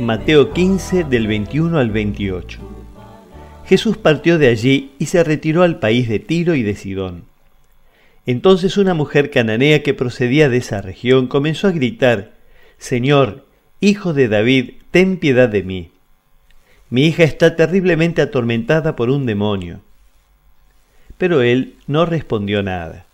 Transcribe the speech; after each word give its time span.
Mateo 0.00 0.54
15 0.54 1.04
del 1.04 1.26
21 1.26 1.78
al 1.78 1.90
28. 1.90 2.58
Jesús 3.66 3.98
partió 3.98 4.38
de 4.38 4.48
allí 4.48 4.92
y 4.98 5.06
se 5.06 5.22
retiró 5.22 5.62
al 5.62 5.78
país 5.78 6.08
de 6.08 6.18
Tiro 6.18 6.54
y 6.54 6.62
de 6.62 6.74
Sidón. 6.74 7.24
Entonces 8.24 8.78
una 8.78 8.94
mujer 8.94 9.30
cananea 9.30 9.82
que 9.82 9.92
procedía 9.92 10.48
de 10.48 10.56
esa 10.56 10.80
región 10.80 11.26
comenzó 11.26 11.68
a 11.68 11.72
gritar, 11.72 12.32
Señor, 12.78 13.44
Hijo 13.80 14.14
de 14.14 14.28
David, 14.28 14.70
ten 14.90 15.18
piedad 15.18 15.50
de 15.50 15.62
mí. 15.62 15.90
Mi 16.88 17.04
hija 17.04 17.24
está 17.24 17.54
terriblemente 17.54 18.22
atormentada 18.22 18.96
por 18.96 19.10
un 19.10 19.26
demonio. 19.26 19.80
Pero 21.18 21.42
él 21.42 21.74
no 21.86 22.06
respondió 22.06 22.62
nada. 22.62 23.04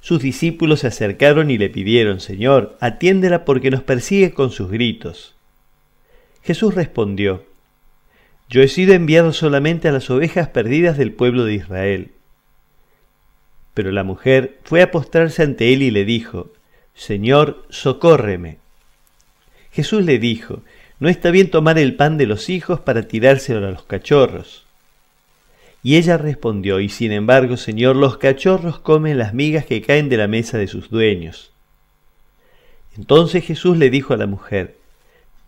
Sus 0.00 0.22
discípulos 0.22 0.80
se 0.80 0.86
acercaron 0.86 1.50
y 1.50 1.58
le 1.58 1.70
pidieron, 1.70 2.20
Señor, 2.20 2.76
atiéndela 2.78 3.44
porque 3.44 3.72
nos 3.72 3.82
persigue 3.82 4.32
con 4.32 4.52
sus 4.52 4.70
gritos. 4.70 5.34
Jesús 6.42 6.74
respondió, 6.74 7.44
Yo 8.48 8.62
he 8.62 8.68
sido 8.68 8.94
enviado 8.94 9.32
solamente 9.32 9.88
a 9.88 9.92
las 9.92 10.10
ovejas 10.10 10.48
perdidas 10.48 10.98
del 10.98 11.12
pueblo 11.12 11.44
de 11.44 11.54
Israel. 11.54 12.10
Pero 13.74 13.90
la 13.90 14.04
mujer 14.04 14.58
fue 14.64 14.82
a 14.82 14.90
postrarse 14.90 15.42
ante 15.42 15.72
él 15.72 15.82
y 15.82 15.90
le 15.90 16.04
dijo, 16.04 16.50
Señor, 16.94 17.64
socórreme. 17.70 18.58
Jesús 19.72 20.04
le 20.04 20.18
dijo, 20.18 20.62
No 21.00 21.08
está 21.08 21.30
bien 21.30 21.50
tomar 21.50 21.78
el 21.78 21.94
pan 21.94 22.18
de 22.18 22.26
los 22.26 22.50
hijos 22.50 22.80
para 22.80 23.08
tirárselo 23.08 23.66
a 23.66 23.70
los 23.70 23.84
cachorros. 23.84 24.66
Y 25.82 25.96
ella 25.96 26.18
respondió, 26.18 26.80
Y 26.80 26.88
sin 26.88 27.12
embargo, 27.12 27.56
Señor, 27.56 27.96
los 27.96 28.18
cachorros 28.18 28.78
comen 28.78 29.18
las 29.18 29.32
migas 29.32 29.64
que 29.64 29.80
caen 29.80 30.08
de 30.08 30.18
la 30.18 30.28
mesa 30.28 30.58
de 30.58 30.68
sus 30.68 30.90
dueños. 30.90 31.52
Entonces 32.96 33.44
Jesús 33.44 33.78
le 33.78 33.88
dijo 33.88 34.12
a 34.12 34.18
la 34.18 34.26
mujer, 34.26 34.76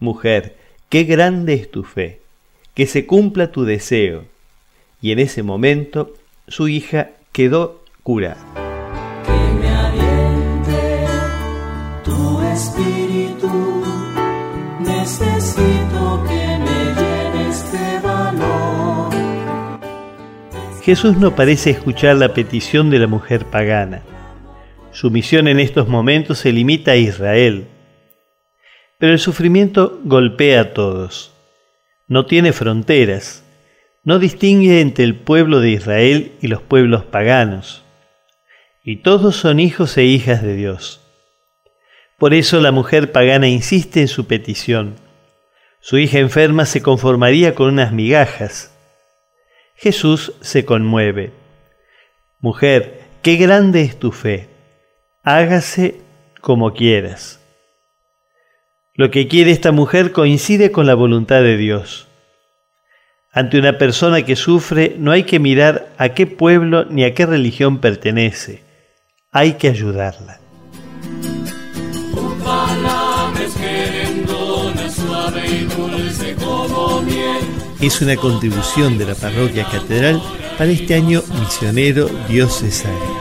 Mujer, 0.00 0.56
qué 0.88 1.04
grande 1.04 1.54
es 1.54 1.70
tu 1.70 1.84
fe, 1.84 2.20
que 2.74 2.86
se 2.86 3.06
cumpla 3.06 3.50
tu 3.52 3.64
deseo. 3.64 4.24
Y 5.00 5.12
en 5.12 5.18
ese 5.18 5.42
momento 5.42 6.14
su 6.48 6.68
hija 6.68 7.10
quedó 7.32 7.84
curada. 8.02 8.44
Que 9.24 9.54
me 9.60 9.68
aliente 9.68 11.06
tu 12.04 12.40
espíritu, 12.42 13.84
necesito 14.80 16.24
que 16.28 16.58
me 16.58 16.78
llenes 17.00 17.72
de 17.72 18.00
valor. 18.00 19.14
Jesús 20.82 21.16
no 21.16 21.34
parece 21.34 21.70
escuchar 21.70 22.16
la 22.16 22.34
petición 22.34 22.90
de 22.90 22.98
la 22.98 23.06
mujer 23.06 23.46
pagana. 23.46 24.02
Su 24.92 25.10
misión 25.10 25.48
en 25.48 25.58
estos 25.58 25.88
momentos 25.88 26.38
se 26.38 26.52
limita 26.52 26.92
a 26.92 26.96
Israel. 26.96 27.66
Pero 29.04 29.12
el 29.12 29.18
sufrimiento 29.18 30.00
golpea 30.02 30.62
a 30.62 30.72
todos. 30.72 31.30
No 32.08 32.24
tiene 32.24 32.54
fronteras. 32.54 33.44
No 34.02 34.18
distingue 34.18 34.80
entre 34.80 35.04
el 35.04 35.14
pueblo 35.14 35.60
de 35.60 35.72
Israel 35.72 36.32
y 36.40 36.48
los 36.48 36.62
pueblos 36.62 37.04
paganos. 37.04 37.84
Y 38.82 39.02
todos 39.02 39.36
son 39.36 39.60
hijos 39.60 39.98
e 39.98 40.04
hijas 40.04 40.42
de 40.42 40.56
Dios. 40.56 41.02
Por 42.16 42.32
eso 42.32 42.62
la 42.62 42.72
mujer 42.72 43.12
pagana 43.12 43.46
insiste 43.46 44.00
en 44.00 44.08
su 44.08 44.26
petición. 44.26 44.94
Su 45.80 45.98
hija 45.98 46.18
enferma 46.18 46.64
se 46.64 46.80
conformaría 46.80 47.54
con 47.54 47.74
unas 47.74 47.92
migajas. 47.92 48.74
Jesús 49.76 50.32
se 50.40 50.64
conmueve. 50.64 51.30
Mujer, 52.40 53.02
qué 53.20 53.36
grande 53.36 53.82
es 53.82 53.98
tu 53.98 54.12
fe. 54.12 54.48
Hágase 55.22 56.00
como 56.40 56.72
quieras. 56.72 57.43
Lo 58.96 59.10
que 59.10 59.26
quiere 59.26 59.50
esta 59.50 59.72
mujer 59.72 60.12
coincide 60.12 60.70
con 60.70 60.86
la 60.86 60.94
voluntad 60.94 61.42
de 61.42 61.56
Dios. 61.56 62.06
Ante 63.32 63.58
una 63.58 63.76
persona 63.76 64.22
que 64.22 64.36
sufre 64.36 64.94
no 64.96 65.10
hay 65.10 65.24
que 65.24 65.40
mirar 65.40 65.92
a 65.98 66.10
qué 66.10 66.28
pueblo 66.28 66.84
ni 66.84 67.02
a 67.02 67.12
qué 67.12 67.26
religión 67.26 67.78
pertenece. 67.78 68.62
Hay 69.32 69.54
que 69.54 69.66
ayudarla. 69.66 70.38
Es 77.80 78.00
una 78.00 78.14
contribución 78.14 78.96
de 78.96 79.06
la 79.06 79.16
parroquia 79.16 79.64
catedral 79.64 80.22
para 80.56 80.70
este 80.70 80.94
año 80.94 81.20
misionero 81.40 82.08
diocesano. 82.28 83.13